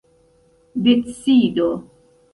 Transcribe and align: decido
decido 0.83 1.71